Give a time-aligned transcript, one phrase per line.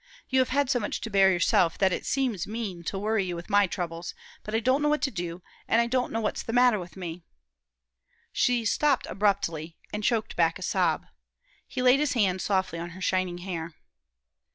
[0.29, 3.35] You have had so much to bear yourself that it seems mean to worry you
[3.35, 6.41] with my troubles; but I don't know what to do, and I don't know what's
[6.41, 7.21] the matter with me"
[8.41, 11.05] She stopped abruptly, and choked back a sob.
[11.67, 13.75] He laid his hand softly on her shining hair.